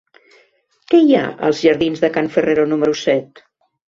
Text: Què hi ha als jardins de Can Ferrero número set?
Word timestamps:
Què 0.93 1.01
hi 1.01 1.11
ha 1.17 1.25
als 1.49 1.61
jardins 1.65 2.01
de 2.05 2.09
Can 2.15 2.31
Ferrero 2.37 2.65
número 2.73 2.97
set? 3.03 3.43